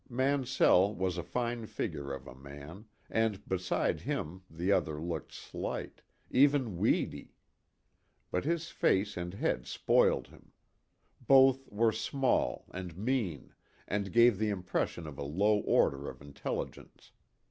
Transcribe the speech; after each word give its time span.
Mansell 0.09 0.95
was 0.95 1.19
a 1.19 1.23
fine 1.23 1.67
figure 1.67 2.11
of 2.11 2.25
a 2.25 2.33
man, 2.33 2.85
and 3.07 3.47
beside 3.47 4.01
him 4.01 4.41
the 4.49 4.71
other 4.71 4.99
looked 4.99 5.31
slight, 5.31 6.01
even 6.31 6.75
weedy. 6.79 7.35
But 8.31 8.43
his 8.43 8.69
face 8.71 9.15
and 9.15 9.35
head 9.35 9.67
spoiled 9.67 10.29
him. 10.29 10.53
Both 11.27 11.71
were 11.71 11.91
small 11.91 12.65
and 12.71 12.97
mean, 12.97 13.53
and 13.87 14.11
gave 14.11 14.39
the 14.39 14.49
impression 14.49 15.05
of 15.05 15.19
a 15.19 15.23
low 15.23 15.59
order 15.59 16.09
of 16.09 16.19
intelligence. 16.19 17.11